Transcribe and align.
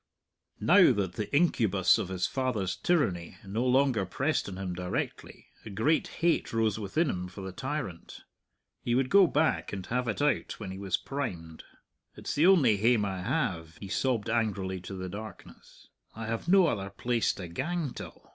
Now 0.59 0.91
that 0.93 1.13
the 1.13 1.31
incubus 1.31 1.99
of 1.99 2.07
his 2.09 2.25
father's 2.25 2.75
tyranny 2.75 3.37
no 3.45 3.63
longer 3.63 4.03
pressed 4.03 4.49
on 4.49 4.57
him 4.57 4.73
directly, 4.73 5.45
a 5.63 5.69
great 5.69 6.07
hate 6.07 6.51
rose 6.53 6.79
within 6.79 7.07
him 7.07 7.27
for 7.27 7.41
the 7.41 7.51
tyrant. 7.51 8.21
He 8.81 8.95
would 8.95 9.11
go 9.11 9.27
back 9.27 9.71
and 9.71 9.85
have 9.85 10.07
it 10.07 10.19
out 10.19 10.59
when 10.59 10.71
he 10.71 10.79
was 10.79 10.97
primed. 10.97 11.65
"It's 12.15 12.33
the 12.33 12.47
only 12.47 12.77
hame 12.77 13.05
I 13.05 13.21
have," 13.21 13.77
he 13.77 13.89
sobbed 13.89 14.27
angrily 14.27 14.79
to 14.81 14.95
the 14.95 15.07
darkness; 15.07 15.89
"I 16.15 16.25
have 16.25 16.47
no 16.47 16.65
other 16.65 16.89
place 16.89 17.31
to 17.33 17.47
gang 17.47 17.93
till! 17.93 18.27